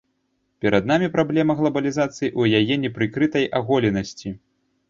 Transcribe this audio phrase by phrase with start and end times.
[0.65, 4.29] Перад намі праблема глабалізацыі ў яе непрыкрытай аголенасці.